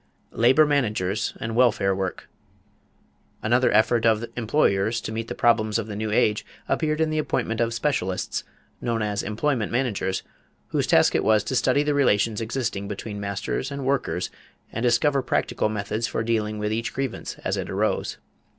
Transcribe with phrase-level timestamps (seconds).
[0.31, 2.27] =Labor Managers and Welfare Work.=
[3.43, 7.19] Another effort of employers to meet the problems of the new age appeared in the
[7.19, 8.43] appointment of specialists,
[8.81, 10.23] known as employment managers,
[10.69, 14.31] whose task it was to study the relations existing between masters and workers
[14.71, 18.17] and discover practical methods for dealing with each grievance as it arose.